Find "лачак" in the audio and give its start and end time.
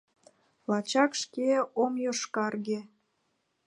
0.69-1.11